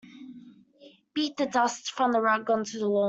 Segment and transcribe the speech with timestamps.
[1.13, 2.99] Beat the dust from the rug onto the lawn.